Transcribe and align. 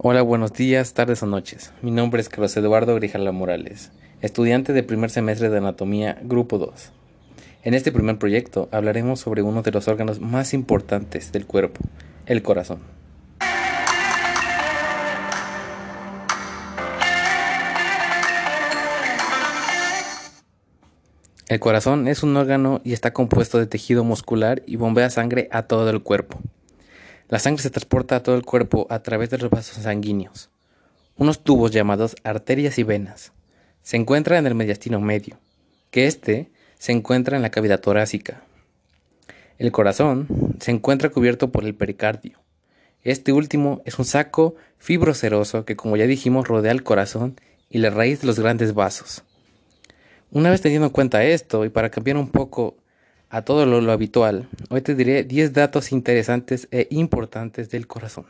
Hola, 0.00 0.22
buenos 0.22 0.52
días, 0.52 0.94
tardes 0.94 1.24
o 1.24 1.26
noches. 1.26 1.72
Mi 1.82 1.90
nombre 1.90 2.20
es 2.20 2.28
Carlos 2.28 2.56
Eduardo 2.56 2.94
Grijala 2.94 3.32
Morales, 3.32 3.90
estudiante 4.20 4.72
de 4.72 4.84
primer 4.84 5.10
semestre 5.10 5.50
de 5.50 5.58
Anatomía, 5.58 6.20
Grupo 6.22 6.56
2. 6.56 6.92
En 7.64 7.74
este 7.74 7.90
primer 7.90 8.16
proyecto 8.16 8.68
hablaremos 8.70 9.18
sobre 9.18 9.42
uno 9.42 9.62
de 9.62 9.72
los 9.72 9.88
órganos 9.88 10.20
más 10.20 10.54
importantes 10.54 11.32
del 11.32 11.46
cuerpo, 11.46 11.80
el 12.26 12.44
corazón. 12.44 12.78
El 21.48 21.58
corazón 21.58 22.06
es 22.06 22.22
un 22.22 22.36
órgano 22.36 22.80
y 22.84 22.92
está 22.92 23.12
compuesto 23.12 23.58
de 23.58 23.66
tejido 23.66 24.04
muscular 24.04 24.62
y 24.64 24.76
bombea 24.76 25.10
sangre 25.10 25.48
a 25.50 25.64
todo 25.64 25.90
el 25.90 26.04
cuerpo. 26.04 26.38
La 27.28 27.38
sangre 27.38 27.62
se 27.62 27.70
transporta 27.70 28.16
a 28.16 28.22
todo 28.22 28.36
el 28.36 28.44
cuerpo 28.44 28.86
a 28.88 29.00
través 29.00 29.28
de 29.28 29.36
los 29.36 29.50
vasos 29.50 29.82
sanguíneos, 29.82 30.48
unos 31.16 31.44
tubos 31.44 31.72
llamados 31.72 32.16
arterias 32.24 32.78
y 32.78 32.84
venas. 32.84 33.32
Se 33.82 33.98
encuentra 33.98 34.38
en 34.38 34.46
el 34.46 34.54
mediastino 34.54 34.98
medio, 34.98 35.38
que 35.90 36.06
éste 36.06 36.50
se 36.78 36.92
encuentra 36.92 37.36
en 37.36 37.42
la 37.42 37.50
cavidad 37.50 37.80
torácica. 37.80 38.42
El 39.58 39.72
corazón 39.72 40.26
se 40.60 40.70
encuentra 40.70 41.10
cubierto 41.10 41.50
por 41.52 41.64
el 41.64 41.74
pericardio. 41.74 42.38
Este 43.02 43.32
último 43.32 43.82
es 43.84 43.98
un 43.98 44.06
saco 44.06 44.54
fibroceroso 44.78 45.66
que, 45.66 45.76
como 45.76 45.96
ya 45.98 46.06
dijimos, 46.06 46.48
rodea 46.48 46.72
el 46.72 46.82
corazón 46.82 47.38
y 47.68 47.78
la 47.78 47.90
raíz 47.90 48.22
de 48.22 48.26
los 48.26 48.40
grandes 48.40 48.72
vasos. 48.72 49.22
Una 50.30 50.50
vez 50.50 50.62
teniendo 50.62 50.86
en 50.86 50.92
cuenta 50.92 51.24
esto, 51.24 51.64
y 51.64 51.68
para 51.68 51.90
cambiar 51.90 52.16
un 52.16 52.30
poco 52.30 52.76
a 53.30 53.42
todo 53.42 53.66
lo, 53.66 53.92
habitual, 53.92 54.48
hoy 54.70 54.80
te 54.80 54.94
diré 54.94 55.22
10 55.22 55.52
datos 55.52 55.92
interesantes 55.92 56.66
e 56.70 56.88
importantes 56.90 57.68
del 57.70 57.86
corazón. 57.86 58.24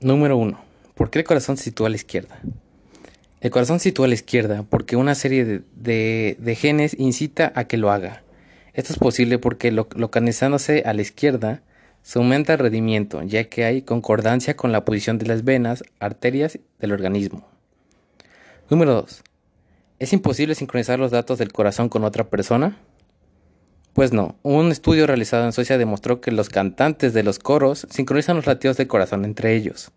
Número 0.00 0.36
1. 0.36 0.60
¿Por 0.94 1.10
qué 1.10 1.18
el 1.18 1.24
corazón 1.24 1.56
se 1.56 1.64
sitúa 1.64 1.88
a 1.88 1.90
la 1.90 1.96
izquierda? 1.96 2.38
El 3.40 3.50
corazón 3.50 3.80
se 3.80 3.84
sitúa 3.84 4.06
a 4.06 4.08
la 4.08 4.14
izquierda 4.14 4.64
porque 4.68 4.94
una 4.94 5.14
serie 5.16 5.62
de, 5.74 6.58
genes 6.60 6.94
incita 6.98 7.52
a 7.56 7.64
que 7.64 7.76
lo 7.76 7.90
haga. 7.90 8.22
Esto 8.72 8.92
es 8.92 8.98
posible 8.98 9.38
porque 9.38 9.72
localizándose 9.72 10.84
a 10.86 10.92
la 10.92 11.02
izquierda, 11.02 11.62
aumenta 12.14 12.52
el 12.52 12.60
rendimiento, 12.60 13.20
ya 13.24 13.48
que 13.48 13.64
hay 13.64 13.82
concordancia 13.82 14.56
con 14.56 14.70
la 14.70 14.84
posición 14.84 15.18
de 15.18 15.26
las 15.26 15.42
venas, 15.42 15.82
arterias 15.98 16.60
del 16.78 16.92
organismo. 16.92 17.44
Número 18.70 18.94
2. 18.94 19.24
¿Es 19.98 20.12
imposible 20.12 20.54
sincronizar 20.54 21.00
los 21.00 21.10
datos 21.10 21.38
del 21.38 21.52
corazón 21.52 21.88
con 21.88 22.04
otra 22.04 22.28
persona? 22.30 22.76
Pues 23.92 24.12
no, 24.12 24.36
un 24.42 24.70
estudio 24.70 25.06
realizado 25.06 25.46
en 25.46 25.52
Suecia 25.52 25.78
demostró 25.78 26.20
que 26.20 26.30
los 26.30 26.48
cantantes 26.48 27.12
de 27.12 27.24
los 27.24 27.40
coros 27.40 27.88
sincronizan 27.90 28.36
los 28.36 28.46
latidos 28.46 28.76
del 28.76 28.86
corazón 28.86 29.24
entre 29.24 29.56
ellos. 29.56 29.90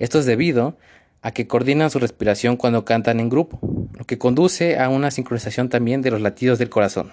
Esto 0.00 0.18
es 0.18 0.26
debido 0.26 0.76
a 1.22 1.30
que 1.30 1.46
coordinan 1.46 1.90
su 1.90 2.00
respiración 2.00 2.56
cuando 2.56 2.84
cantan 2.84 3.20
en 3.20 3.28
grupo, 3.28 3.60
lo 3.92 4.04
que 4.04 4.18
conduce 4.18 4.78
a 4.78 4.88
una 4.88 5.12
sincronización 5.12 5.68
también 5.68 6.02
de 6.02 6.10
los 6.10 6.20
latidos 6.20 6.58
del 6.58 6.70
corazón. 6.70 7.12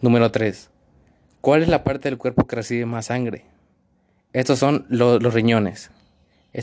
Número 0.00 0.30
3. 0.30 0.70
¿Cuál 1.46 1.62
es 1.62 1.68
la 1.68 1.84
parte 1.84 2.08
del 2.08 2.18
cuerpo 2.18 2.48
que 2.48 2.56
recibe 2.56 2.86
más 2.86 3.06
sangre? 3.06 3.44
Estos 4.32 4.58
son 4.58 4.84
los 4.88 5.32
riñones, 5.32 5.92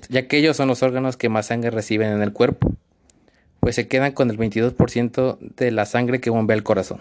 ya 0.10 0.28
que 0.28 0.38
ellos 0.38 0.58
son 0.58 0.68
los 0.68 0.84
órganos 0.84 1.16
que 1.16 1.30
más 1.30 1.46
sangre 1.46 1.70
reciben 1.70 2.12
en 2.12 2.22
el 2.22 2.34
cuerpo, 2.34 2.74
pues 3.62 3.76
se 3.76 3.88
quedan 3.88 4.12
con 4.12 4.30
el 4.30 4.38
22% 4.38 5.38
de 5.40 5.72
la 5.72 5.86
sangre 5.86 6.20
que 6.20 6.30
bombea 6.30 6.58
el 6.58 6.64
corazón. 6.64 7.00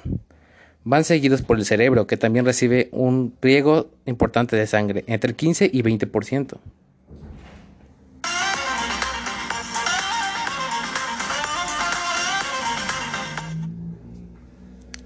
Van 0.85 1.03
seguidos 1.03 1.43
por 1.43 1.59
el 1.59 1.65
cerebro, 1.65 2.07
que 2.07 2.17
también 2.17 2.45
recibe 2.45 2.89
un 2.93 3.35
riego 3.43 3.91
importante 4.07 4.55
de 4.55 4.69
sangre, 4.69 5.03
entre 5.09 5.35
15 5.35 5.69
y 5.73 5.83
20%. 5.83 6.59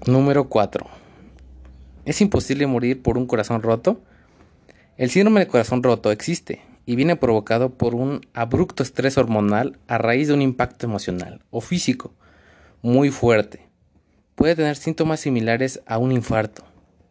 Número 0.05 0.47
4. 0.47 0.96
¿Es 2.07 2.21
imposible 2.21 2.67
morir 2.67 3.01
por 3.01 3.17
un 3.17 3.25
corazón 3.25 3.61
roto? 3.61 4.01
El 4.95 5.09
síndrome 5.09 5.41
de 5.41 5.47
corazón 5.47 5.83
roto 5.83 6.09
existe 6.09 6.61
y 6.85 6.95
viene 6.95 7.17
provocado 7.17 7.73
por 7.73 7.95
un 7.95 8.25
abrupto 8.33 8.81
estrés 8.81 9.17
hormonal 9.17 9.77
a 9.89 9.97
raíz 9.97 10.29
de 10.29 10.33
un 10.33 10.41
impacto 10.41 10.85
emocional 10.85 11.43
o 11.49 11.59
físico 11.59 12.13
muy 12.81 13.11
fuerte. 13.11 13.67
Puede 14.35 14.55
tener 14.55 14.77
síntomas 14.77 15.19
similares 15.19 15.81
a 15.85 15.97
un 15.97 16.13
infarto, 16.13 16.63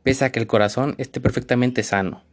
pese 0.02 0.24
a 0.24 0.32
que 0.32 0.40
el 0.40 0.46
corazón 0.46 0.94
esté 0.96 1.20
perfectamente 1.20 1.82
sano. 1.82 2.24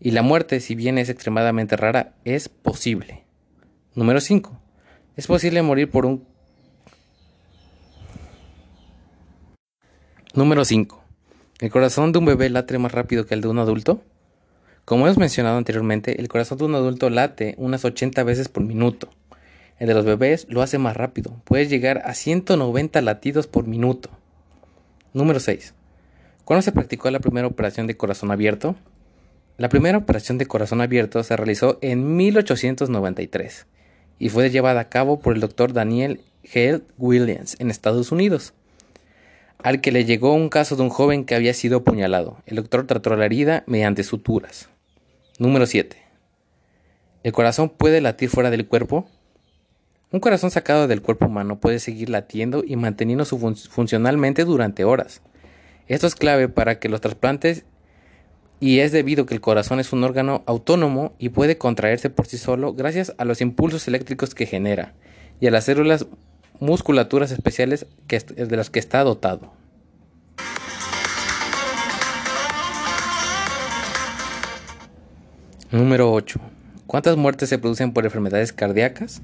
Y 0.00 0.12
la 0.12 0.22
muerte, 0.22 0.60
si 0.60 0.74
bien 0.74 0.96
es 0.96 1.10
extremadamente 1.10 1.76
rara, 1.76 2.14
es 2.24 2.48
posible. 2.48 3.26
Número 3.94 4.22
5. 4.22 4.58
Es 5.16 5.26
posible 5.26 5.60
morir 5.60 5.90
por 5.90 6.06
un... 6.06 6.26
Número 10.32 10.64
5. 10.64 11.03
¿El 11.60 11.70
corazón 11.70 12.10
de 12.10 12.18
un 12.18 12.24
bebé 12.24 12.50
late 12.50 12.76
más 12.78 12.90
rápido 12.90 13.26
que 13.26 13.34
el 13.34 13.40
de 13.40 13.46
un 13.46 13.60
adulto? 13.60 14.02
Como 14.84 15.06
hemos 15.06 15.18
mencionado 15.18 15.56
anteriormente, 15.56 16.20
el 16.20 16.26
corazón 16.26 16.58
de 16.58 16.64
un 16.64 16.74
adulto 16.74 17.10
late 17.10 17.54
unas 17.58 17.84
80 17.84 18.24
veces 18.24 18.48
por 18.48 18.64
minuto. 18.64 19.08
El 19.78 19.86
de 19.86 19.94
los 19.94 20.04
bebés 20.04 20.46
lo 20.48 20.62
hace 20.62 20.78
más 20.78 20.96
rápido, 20.96 21.40
puede 21.44 21.68
llegar 21.68 22.02
a 22.06 22.14
190 22.14 23.00
latidos 23.02 23.46
por 23.46 23.68
minuto. 23.68 24.10
Número 25.12 25.38
6. 25.38 25.74
¿Cuándo 26.44 26.60
se 26.60 26.72
practicó 26.72 27.08
la 27.12 27.20
primera 27.20 27.46
operación 27.46 27.86
de 27.86 27.96
corazón 27.96 28.32
abierto? 28.32 28.74
La 29.56 29.68
primera 29.68 29.98
operación 29.98 30.38
de 30.38 30.46
corazón 30.46 30.80
abierto 30.80 31.22
se 31.22 31.36
realizó 31.36 31.78
en 31.82 32.16
1893 32.16 33.66
y 34.18 34.28
fue 34.28 34.50
llevada 34.50 34.80
a 34.80 34.88
cabo 34.88 35.20
por 35.20 35.34
el 35.34 35.40
doctor 35.40 35.72
Daniel 35.72 36.20
Hale 36.52 36.82
Williams 36.98 37.54
en 37.60 37.70
Estados 37.70 38.10
Unidos 38.10 38.54
al 39.62 39.80
que 39.80 39.92
le 39.92 40.04
llegó 40.04 40.34
un 40.34 40.48
caso 40.48 40.76
de 40.76 40.82
un 40.82 40.90
joven 40.90 41.24
que 41.24 41.34
había 41.34 41.54
sido 41.54 41.78
apuñalado. 41.78 42.38
El 42.46 42.56
doctor 42.56 42.86
trató 42.86 43.16
la 43.16 43.24
herida 43.24 43.64
mediante 43.66 44.02
suturas. 44.02 44.68
Número 45.38 45.66
7. 45.66 45.96
¿El 47.22 47.32
corazón 47.32 47.70
puede 47.70 48.00
latir 48.00 48.28
fuera 48.28 48.50
del 48.50 48.66
cuerpo? 48.66 49.06
Un 50.10 50.20
corazón 50.20 50.50
sacado 50.50 50.86
del 50.86 51.02
cuerpo 51.02 51.26
humano 51.26 51.58
puede 51.58 51.78
seguir 51.78 52.10
latiendo 52.10 52.62
y 52.64 52.76
manteniéndose 52.76 53.36
funcionalmente 53.68 54.44
durante 54.44 54.84
horas. 54.84 55.22
Esto 55.88 56.06
es 56.06 56.14
clave 56.14 56.48
para 56.48 56.78
que 56.78 56.88
los 56.88 57.00
trasplantes 57.00 57.64
y 58.60 58.78
es 58.78 58.92
debido 58.92 59.26
que 59.26 59.34
el 59.34 59.40
corazón 59.40 59.80
es 59.80 59.92
un 59.92 60.04
órgano 60.04 60.42
autónomo 60.46 61.14
y 61.18 61.30
puede 61.30 61.58
contraerse 61.58 62.10
por 62.10 62.26
sí 62.26 62.38
solo 62.38 62.74
gracias 62.74 63.14
a 63.18 63.24
los 63.24 63.40
impulsos 63.40 63.88
eléctricos 63.88 64.34
que 64.34 64.46
genera 64.46 64.94
y 65.40 65.48
a 65.48 65.50
las 65.50 65.64
células 65.64 66.06
musculaturas 66.60 67.30
especiales 67.30 67.86
de 68.08 68.56
las 68.56 68.70
que 68.70 68.78
está 68.78 69.02
dotado. 69.04 69.52
Número 75.70 76.12
8. 76.12 76.40
¿Cuántas 76.86 77.16
muertes 77.16 77.48
se 77.48 77.58
producen 77.58 77.92
por 77.92 78.04
enfermedades 78.04 78.52
cardíacas? 78.52 79.22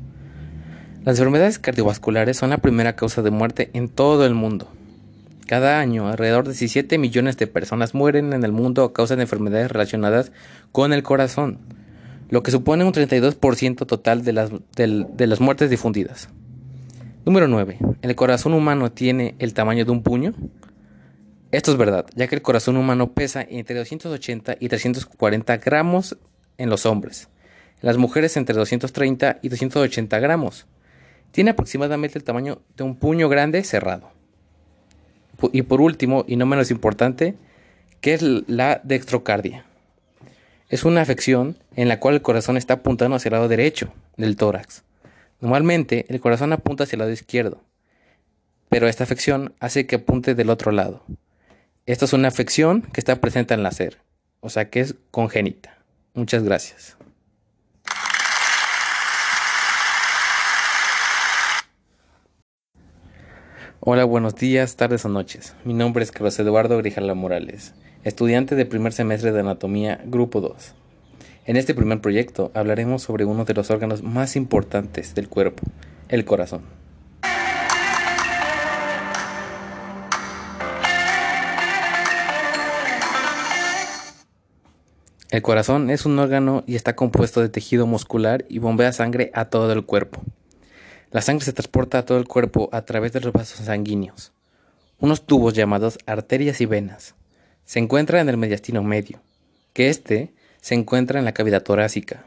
Las 1.04 1.19
enfermedades 1.19 1.58
cardiovasculares 1.58 2.36
son 2.36 2.50
la 2.50 2.58
primera 2.58 2.96
causa 2.96 3.22
de 3.22 3.30
muerte 3.30 3.70
en 3.72 3.88
todo 3.88 4.26
el 4.26 4.34
mundo. 4.34 4.69
Cada 5.46 5.78
año, 5.80 6.08
alrededor 6.08 6.44
de 6.44 6.50
17 6.50 6.98
millones 6.98 7.36
de 7.36 7.46
personas 7.46 7.94
mueren 7.94 8.32
en 8.32 8.44
el 8.44 8.52
mundo 8.52 8.84
a 8.84 8.92
causa 8.92 9.16
de 9.16 9.22
enfermedades 9.22 9.70
relacionadas 9.70 10.32
con 10.72 10.92
el 10.92 11.02
corazón, 11.02 11.58
lo 12.28 12.42
que 12.42 12.50
supone 12.50 12.84
un 12.84 12.92
32% 12.92 13.86
total 13.86 14.24
de 14.24 14.32
las, 14.32 14.50
de 14.76 15.26
las 15.26 15.40
muertes 15.40 15.70
difundidas. 15.70 16.28
Número 17.26 17.49
9. 17.49 17.78
¿El 18.00 18.17
corazón 18.17 18.55
humano 18.55 18.93
tiene 18.93 19.34
el 19.38 19.52
tamaño 19.52 19.84
de 19.84 19.90
un 19.90 20.02
puño? 20.02 20.32
Esto 21.52 21.70
es 21.70 21.76
verdad, 21.76 22.06
ya 22.14 22.28
que 22.28 22.34
el 22.34 22.40
corazón 22.40 22.78
humano 22.78 23.12
pesa 23.12 23.46
entre 23.46 23.76
280 23.76 24.56
y 24.58 24.69
340 24.69 25.58
gramos 25.58 26.17
en 26.56 26.70
los 26.70 26.87
hombres, 26.87 27.28
en 27.82 27.88
las 27.88 27.99
mujeres 27.99 28.38
entre 28.38 28.56
230 28.56 29.38
y 29.43 29.50
280 29.50 30.19
gramos. 30.19 30.67
Tiene 31.31 31.50
aproximadamente 31.50 32.19
el 32.19 32.25
tamaño 32.25 32.62
de 32.78 32.84
un 32.84 32.96
puño 32.96 33.28
grande 33.28 33.64
cerrado. 33.64 34.11
Y 35.52 35.61
por 35.62 35.82
último, 35.82 36.25
y 36.26 36.37
no 36.37 36.46
menos 36.46 36.70
importante, 36.70 37.37
¿qué 38.00 38.14
es 38.14 38.22
la 38.22 38.81
dextrocardia? 38.82 39.67
Es 40.70 40.84
una 40.84 41.02
afección 41.02 41.58
en 41.76 41.88
la 41.88 42.00
cual 42.00 42.14
el 42.14 42.22
corazón 42.22 42.56
está 42.56 42.75
apuntando 42.75 43.17
hacia 43.17 43.28
el 43.28 43.34
lado 43.34 43.49
derecho 43.49 43.93
del 44.17 44.37
tórax. 44.37 44.84
Normalmente 45.40 46.04
el 46.08 46.20
corazón 46.20 46.52
apunta 46.52 46.84
hacia 46.84 46.96
el 46.96 47.00
lado 47.00 47.12
izquierdo, 47.12 47.62
pero 48.69 48.88
esta 48.88 49.04
afección 49.04 49.54
hace 49.58 49.87
que 49.87 49.96
apunte 49.96 50.34
del 50.34 50.50
otro 50.50 50.70
lado. 50.70 51.02
Esta 51.87 52.04
es 52.04 52.12
una 52.12 52.28
afección 52.28 52.82
que 52.82 53.00
está 53.00 53.22
presente 53.22 53.54
en 53.54 53.62
nacer, 53.62 53.98
o 54.40 54.50
sea 54.50 54.69
que 54.69 54.81
es 54.81 54.96
congénita. 55.10 55.78
Muchas 56.12 56.42
gracias. 56.42 56.98
Hola, 63.81 64.04
buenos 64.04 64.34
días, 64.34 64.76
tardes 64.76 65.06
o 65.06 65.08
noches. 65.08 65.54
Mi 65.64 65.72
nombre 65.72 66.04
es 66.04 66.12
Carlos 66.12 66.38
Eduardo 66.38 66.76
Grijala 66.76 67.14
Morales, 67.14 67.72
estudiante 68.04 68.56
de 68.56 68.66
primer 68.66 68.93
semestre 68.93 69.32
de 69.32 69.40
Anatomía, 69.40 70.02
Grupo 70.04 70.43
2. 70.43 70.75
En 71.46 71.56
este 71.56 71.75
primer 71.75 72.02
proyecto 72.02 72.50
hablaremos 72.54 73.02
sobre 73.02 73.25
uno 73.25 73.46
de 73.46 73.54
los 73.54 73.70
órganos 73.70 74.02
más 74.02 74.37
importantes 74.37 75.14
del 75.14 75.28
cuerpo, 75.28 75.62
el 76.08 76.26
corazón. 76.26 76.62
El 85.31 85.42
corazón 85.42 85.88
es 85.90 86.04
un 86.04 86.19
órgano 86.19 86.62
y 86.66 86.75
está 86.75 86.94
compuesto 86.94 87.40
de 87.40 87.48
tejido 87.48 87.86
muscular 87.86 88.44
y 88.48 88.58
bombea 88.58 88.93
sangre 88.93 89.31
a 89.32 89.46
todo 89.46 89.72
el 89.72 89.86
cuerpo. 89.86 90.20
La 91.10 91.22
sangre 91.22 91.46
se 91.46 91.54
transporta 91.54 91.98
a 91.98 92.04
todo 92.04 92.19
el 92.19 92.28
cuerpo 92.28 92.69
a 92.72 92.82
través 92.82 93.12
de 93.12 93.20
los 93.20 93.32
vasos 93.32 93.64
sanguíneos, 93.64 94.32
unos 94.98 95.25
tubos 95.25 95.54
llamados 95.54 95.98
arterias 96.04 96.60
y 96.60 96.66
venas. 96.66 97.14
Se 97.64 97.78
encuentra 97.78 98.20
en 98.20 98.28
el 98.28 98.36
mediastino 98.36 98.82
medio, 98.82 99.20
que 99.72 99.88
éste 99.88 100.34
se 100.60 100.74
encuentra 100.74 101.18
en 101.18 101.24
la 101.24 101.32
cavidad 101.32 101.62
torácica. 101.62 102.24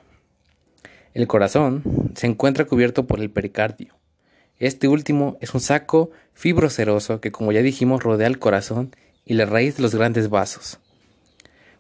El 1.14 1.28
corazón 1.28 1.84
se 2.16 2.28
encuentra 2.28 2.66
cubierto 2.66 3.06
por 3.06 3.20
el 3.20 3.30
pericardio. 3.30 3.96
Este 4.58 4.88
último 4.88 5.38
es 5.42 5.54
un 5.54 5.62
saco 5.62 6.12
fibroceroso 6.34 7.22
que, 7.22 7.32
como 7.32 7.52
ya 7.52 7.62
dijimos, 7.62 8.04
rodea 8.04 8.28
el 8.28 8.40
corazón 8.40 8.96
y 9.26 9.34
la 9.36 9.46
raíz 9.46 9.78
de 9.78 9.84
los 9.84 9.96
grandes 9.96 10.30
vasos. 10.30 10.80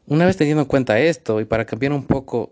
Una 0.06 0.26
vez 0.26 0.38
teniendo 0.38 0.64
en 0.64 0.68
cuenta 0.68 1.00
esto, 1.00 1.40
y 1.40 1.46
para 1.46 1.66
cambiar 1.66 1.94
un 1.94 2.06
poco 2.06 2.52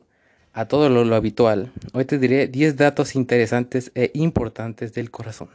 a 0.53 0.65
todo 0.65 0.89
lo, 0.89 1.15
habitual, 1.15 1.71
hoy 1.93 2.05
te 2.05 2.17
diré 2.17 2.47
10 2.47 2.77
datos 2.77 3.15
interesantes 3.15 3.91
e 3.93 4.11
importantes 4.13 4.93
del 4.93 5.11
corazón. 5.11 5.49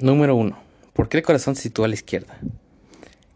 Número 0.00 0.34
1. 0.34 0.58
¿Por 0.92 1.08
qué 1.08 1.18
el 1.18 1.22
corazón 1.22 1.54
se 1.54 1.62
sitúa 1.62 1.86
a 1.86 1.88
la 1.88 1.94
izquierda? 1.94 2.36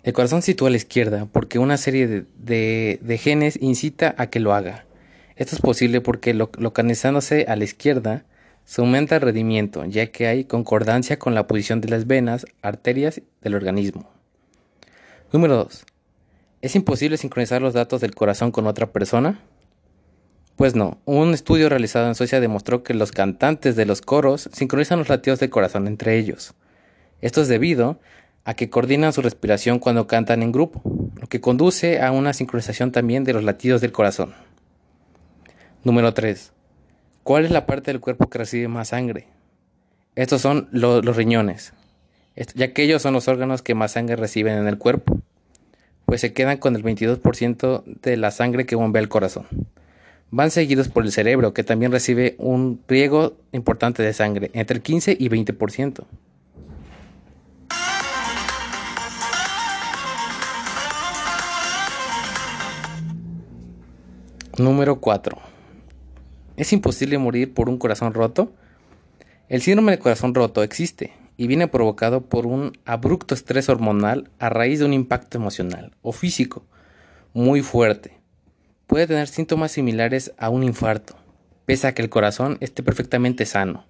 El 0.02 0.12
corazón 0.12 0.42
se 0.42 0.46
sitúa 0.46 0.68
a 0.68 0.70
la 0.72 0.76
izquierda 0.76 1.28
porque 1.30 1.60
una 1.60 1.76
serie 1.76 2.24
de, 2.36 3.20
genes 3.22 3.58
incita 3.62 4.14
a 4.18 4.26
que 4.26 4.40
lo 4.40 4.52
haga. 4.52 4.84
Esto 5.36 5.54
es 5.54 5.62
posible 5.62 6.00
porque 6.00 6.34
localizándose 6.34 7.46
a 7.48 7.54
la 7.54 7.62
izquierda, 7.62 8.24
se 8.64 8.80
aumenta 8.80 9.14
el 9.14 9.22
rendimiento, 9.22 9.84
ya 9.84 10.08
que 10.08 10.26
hay 10.26 10.44
concordancia 10.44 11.18
con 11.18 11.34
la 11.34 11.46
posición 11.46 11.80
de 11.80 11.88
las 11.88 12.06
venas, 12.08 12.44
arterias 12.60 13.22
del 13.40 13.54
organismo. 13.54 14.10
Número 15.32 15.56
2. 15.56 15.84
¿Es 16.60 16.74
imposible 16.74 17.16
sincronizar 17.18 17.62
los 17.62 17.72
datos 17.72 18.00
del 18.00 18.16
corazón 18.16 18.50
con 18.50 18.66
otra 18.66 18.88
persona? 18.88 19.40
Pues 20.58 20.74
no, 20.74 20.98
un 21.04 21.34
estudio 21.34 21.68
realizado 21.68 22.08
en 22.08 22.16
Suecia 22.16 22.40
demostró 22.40 22.82
que 22.82 22.92
los 22.92 23.12
cantantes 23.12 23.76
de 23.76 23.86
los 23.86 24.02
coros 24.02 24.50
sincronizan 24.52 24.98
los 24.98 25.08
latidos 25.08 25.38
del 25.38 25.50
corazón 25.50 25.86
entre 25.86 26.18
ellos. 26.18 26.52
Esto 27.20 27.42
es 27.42 27.46
debido 27.46 28.00
a 28.42 28.54
que 28.54 28.68
coordinan 28.68 29.12
su 29.12 29.22
respiración 29.22 29.78
cuando 29.78 30.08
cantan 30.08 30.42
en 30.42 30.50
grupo, 30.50 30.82
lo 31.14 31.28
que 31.28 31.40
conduce 31.40 32.02
a 32.02 32.10
una 32.10 32.32
sincronización 32.32 32.90
también 32.90 33.22
de 33.22 33.34
los 33.34 33.44
latidos 33.44 33.80
del 33.80 33.92
corazón. 33.92 34.34
Número 35.84 36.12
3. 36.12 36.52
¿Cuál 37.22 37.44
es 37.44 37.52
la 37.52 37.64
parte 37.64 37.92
del 37.92 38.00
cuerpo 38.00 38.28
que 38.28 38.38
recibe 38.38 38.66
más 38.66 38.88
sangre? 38.88 39.28
Estos 40.16 40.40
son 40.40 40.68
los 40.72 41.14
riñones, 41.14 41.72
ya 42.56 42.72
que 42.72 42.82
ellos 42.82 43.00
son 43.00 43.14
los 43.14 43.28
órganos 43.28 43.62
que 43.62 43.76
más 43.76 43.92
sangre 43.92 44.16
reciben 44.16 44.58
en 44.58 44.66
el 44.66 44.76
cuerpo, 44.76 45.20
pues 46.04 46.20
se 46.20 46.32
quedan 46.32 46.56
con 46.56 46.74
el 46.74 46.82
22% 46.82 47.84
de 47.84 48.16
la 48.16 48.32
sangre 48.32 48.66
que 48.66 48.74
bombea 48.74 49.02
el 49.02 49.08
corazón. 49.08 49.46
Van 50.30 50.50
seguidos 50.50 50.88
por 50.88 51.04
el 51.04 51.12
cerebro, 51.12 51.54
que 51.54 51.64
también 51.64 51.90
recibe 51.90 52.36
un 52.38 52.82
riego 52.86 53.38
importante 53.52 54.02
de 54.02 54.12
sangre, 54.12 54.50
entre 54.52 54.76
el 54.76 54.82
15 54.82 55.16
y 55.18 55.28
20%. 55.30 56.04
Número 64.58 65.00
4. 65.00 65.38
¿Es 66.56 66.72
imposible 66.72 67.16
morir 67.16 67.54
por 67.54 67.70
un 67.70 67.78
corazón 67.78 68.12
roto? 68.12 68.52
El 69.48 69.62
síndrome 69.62 69.92
de 69.92 69.98
corazón 69.98 70.34
roto 70.34 70.62
existe 70.62 71.12
y 71.38 71.46
viene 71.46 71.68
provocado 71.68 72.22
por 72.22 72.44
un 72.44 72.76
abrupto 72.84 73.34
estrés 73.34 73.70
hormonal 73.70 74.28
a 74.38 74.50
raíz 74.50 74.80
de 74.80 74.84
un 74.84 74.92
impacto 74.92 75.38
emocional 75.38 75.92
o 76.02 76.12
físico 76.12 76.66
muy 77.32 77.62
fuerte. 77.62 78.17
Puede 78.88 79.06
tener 79.06 79.28
síntomas 79.28 79.72
similares 79.72 80.32
a 80.38 80.48
un 80.48 80.64
infarto, 80.64 81.14
pese 81.66 81.86
a 81.86 81.92
que 81.92 82.00
el 82.00 82.08
corazón 82.08 82.56
esté 82.60 82.82
perfectamente 82.82 83.44
sano. 83.44 83.84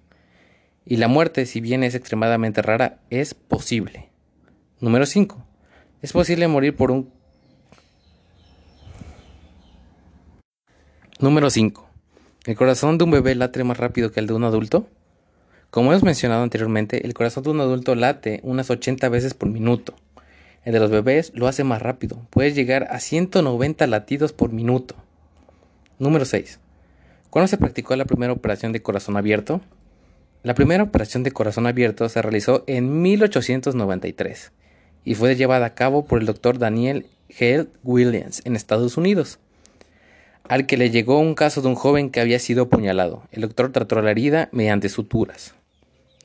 Y 0.85 0.97
la 0.97 1.07
muerte, 1.07 1.45
si 1.45 1.61
bien 1.61 1.83
es 1.83 1.95
extremadamente 1.95 2.61
rara, 2.61 2.99
es 3.09 3.33
posible. 3.33 4.09
Número 4.81 5.05
5. 5.05 5.41
Es 6.01 6.11
posible 6.11 6.49
morir 6.49 6.75
por 6.75 6.91
un... 6.91 7.13
Número 11.21 11.49
5. 11.49 11.89
¿El 12.45 12.57
corazón 12.57 12.97
de 12.97 13.05
un 13.05 13.11
bebé 13.11 13.35
late 13.35 13.63
más 13.63 13.77
rápido 13.77 14.11
que 14.11 14.19
el 14.19 14.27
de 14.27 14.33
un 14.33 14.43
adulto? 14.43 14.89
Como 15.69 15.93
hemos 15.93 16.03
mencionado 16.03 16.43
anteriormente, 16.43 17.05
el 17.05 17.13
corazón 17.13 17.45
de 17.45 17.51
un 17.51 17.61
adulto 17.61 17.95
late 17.95 18.41
unas 18.43 18.69
80 18.69 19.07
veces 19.07 19.33
por 19.33 19.47
minuto. 19.47 19.95
El 20.63 20.73
de 20.73 20.79
los 20.79 20.91
bebés 20.91 21.31
lo 21.33 21.47
hace 21.47 21.63
más 21.63 21.81
rápido, 21.81 22.25
puede 22.29 22.53
llegar 22.53 22.87
a 22.91 22.99
190 22.99 23.87
latidos 23.87 24.33
por 24.33 24.51
minuto. 24.51 24.95
Número 25.97 26.25
6. 26.25 26.59
¿Cuándo 27.29 27.47
se 27.47 27.57
practicó 27.57 27.95
la 27.95 28.05
primera 28.05 28.33
operación 28.33 28.71
de 28.71 28.81
corazón 28.81 29.17
abierto? 29.17 29.61
La 30.43 30.53
primera 30.53 30.83
operación 30.83 31.23
de 31.23 31.31
corazón 31.31 31.67
abierto 31.67 32.07
se 32.09 32.21
realizó 32.21 32.63
en 32.67 33.01
1893 33.01 34.51
y 35.05 35.15
fue 35.15 35.35
llevada 35.35 35.65
a 35.65 35.75
cabo 35.75 36.05
por 36.05 36.19
el 36.19 36.25
doctor 36.25 36.59
Daniel 36.59 37.07
Hale 37.39 37.67
Williams 37.83 38.41
en 38.45 38.55
Estados 38.55 38.97
Unidos 38.97 39.39
al 40.49 40.65
que 40.65 40.77
le 40.77 40.89
llegó 40.89 41.19
un 41.19 41.35
caso 41.35 41.61
de 41.61 41.67
un 41.67 41.75
joven 41.75 42.09
que 42.09 42.19
había 42.19 42.39
sido 42.39 42.63
apuñalado. 42.63 43.23
El 43.31 43.43
doctor 43.43 43.71
trató 43.71 44.01
la 44.01 44.11
herida 44.11 44.49
mediante 44.51 44.89
suturas. 44.89 45.53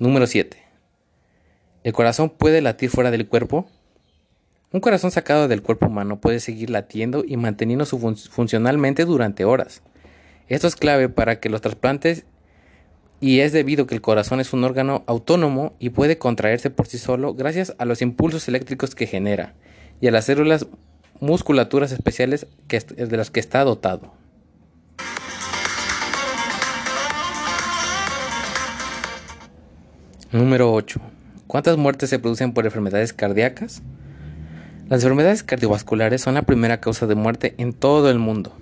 Número 0.01 0.27
7. 0.27 0.57
¿El 1.85 1.93
corazón 1.93 2.31
puede 2.31 2.63
latir 2.63 2.89
fuera 2.89 3.11
del 3.11 3.29
cuerpo? 3.29 3.69
Un 4.75 4.81
corazón 4.81 5.13
sacado 5.13 5.47
del 5.47 5.63
cuerpo 5.63 5.87
humano 5.87 6.19
puede 6.19 6.41
seguir 6.41 6.69
latiendo 6.69 7.25
y 7.25 7.37
manteniéndose 7.37 7.97
funcionalmente 8.29 9.05
durante 9.05 9.45
horas. 9.45 9.83
Esto 10.49 10.67
es 10.67 10.75
clave 10.75 11.09
para 11.09 11.39
que 11.39 11.49
los 11.49 11.61
trasplantes 11.61 12.25
y 13.21 13.39
es 13.39 13.53
debido 13.53 13.87
que 13.87 13.95
el 13.95 14.01
corazón 14.01 14.41
es 14.41 14.53
un 14.53 14.65
órgano 14.65 15.05
autónomo 15.07 15.75
y 15.79 15.91
puede 15.91 16.19
contraerse 16.19 16.71
por 16.71 16.89
sí 16.89 16.99
solo 16.99 17.35
gracias 17.35 17.77
a 17.79 17.85
los 17.85 18.03
impulsos 18.03 18.49
eléctricos 18.49 18.97
que 18.97 19.07
genera 19.07 19.55
y 20.01 20.09
a 20.09 20.11
las 20.11 20.25
células 20.25 20.67
musculaturas 21.21 21.93
especiales 21.93 22.49
de 22.69 23.17
las 23.17 23.31
que 23.31 23.39
está 23.39 23.63
dotado. 23.63 24.13
Número 30.33 30.73
8. 30.73 31.01
¿Cuántas 31.47 31.77
muertes 31.77 32.11
se 32.11 32.19
producen 32.19 32.53
por 32.53 32.65
enfermedades 32.65 33.13
cardíacas? 33.13 33.81
Las 34.89 35.03
enfermedades 35.03 35.43
cardiovasculares 35.43 36.21
son 36.21 36.35
la 36.35 36.43
primera 36.43 36.79
causa 36.79 37.07
de 37.07 37.15
muerte 37.15 37.55
en 37.57 37.73
todo 37.73 38.11
el 38.11 38.19
mundo. 38.19 38.53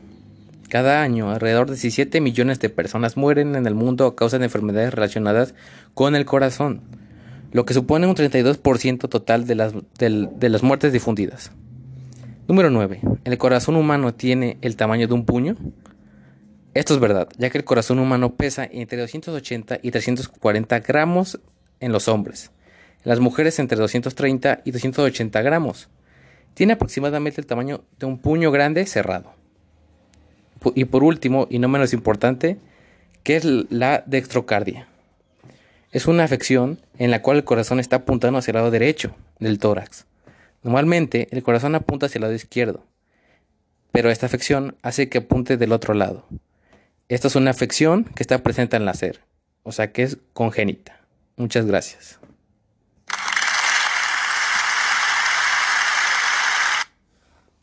Cada 0.68 1.02
año, 1.02 1.30
alrededor 1.30 1.66
de 1.66 1.74
17 1.74 2.20
millones 2.20 2.60
de 2.60 2.70
personas 2.70 3.16
mueren 3.16 3.56
en 3.56 3.66
el 3.66 3.74
mundo 3.74 4.06
a 4.06 4.14
causa 4.14 4.38
de 4.38 4.44
enfermedades 4.44 4.94
relacionadas 4.94 5.54
con 5.94 6.14
el 6.14 6.24
corazón, 6.24 6.80
lo 7.50 7.64
que 7.64 7.74
supone 7.74 8.06
un 8.06 8.14
32% 8.14 9.08
total 9.08 9.46
de 9.46 9.56
las, 9.56 9.74
de 9.98 10.48
las 10.48 10.62
muertes 10.62 10.92
difundidas. 10.92 11.50
Número 12.46 12.70
9. 12.70 13.00
¿El 13.24 13.38
corazón 13.38 13.74
humano 13.74 14.14
tiene 14.14 14.58
el 14.62 14.76
tamaño 14.76 15.08
de 15.08 15.14
un 15.14 15.26
puño? 15.26 15.56
Esto 16.72 16.94
es 16.94 17.00
verdad, 17.00 17.28
ya 17.36 17.50
que 17.50 17.58
el 17.58 17.64
corazón 17.64 17.98
humano 17.98 18.36
pesa 18.36 18.64
entre 18.70 18.98
280 18.98 19.80
y 19.82 19.90
340 19.90 20.80
gramos 20.80 21.40
en 21.80 21.90
los 21.90 22.06
hombres, 22.06 22.52
en 23.04 23.10
las 23.10 23.18
mujeres 23.18 23.58
entre 23.58 23.76
230 23.76 24.62
y 24.64 24.70
280 24.70 25.42
gramos. 25.42 25.88
Tiene 26.54 26.74
aproximadamente 26.74 27.40
el 27.40 27.46
tamaño 27.46 27.82
de 27.98 28.06
un 28.06 28.18
puño 28.18 28.50
grande 28.50 28.86
cerrado. 28.86 29.32
Y 30.74 30.84
por 30.84 31.02
último, 31.02 31.46
y 31.50 31.58
no 31.58 31.68
menos 31.68 31.92
importante, 31.92 32.58
¿qué 33.22 33.36
es 33.36 33.44
la 33.44 34.04
dextrocardia? 34.06 34.86
Es 35.90 36.06
una 36.06 36.24
afección 36.24 36.80
en 36.98 37.10
la 37.10 37.20
cual 37.20 37.38
el 37.38 37.44
corazón 37.44 37.80
está 37.80 37.96
apuntando 37.96 38.38
hacia 38.38 38.52
el 38.52 38.56
lado 38.56 38.70
derecho 38.70 39.14
del 39.38 39.58
tórax. 39.58 40.06
Normalmente 40.62 41.28
el 41.32 41.42
corazón 41.42 41.74
apunta 41.74 42.06
hacia 42.06 42.18
el 42.18 42.22
lado 42.22 42.34
izquierdo, 42.34 42.84
pero 43.90 44.10
esta 44.10 44.26
afección 44.26 44.76
hace 44.82 45.08
que 45.08 45.18
apunte 45.18 45.56
del 45.56 45.72
otro 45.72 45.92
lado. 45.94 46.24
Esta 47.08 47.28
es 47.28 47.36
una 47.36 47.50
afección 47.50 48.04
que 48.04 48.22
está 48.22 48.42
presente 48.42 48.76
al 48.76 48.84
nacer, 48.84 49.20
o 49.64 49.72
sea 49.72 49.92
que 49.92 50.02
es 50.04 50.18
congénita. 50.32 51.00
Muchas 51.36 51.66
gracias. 51.66 52.21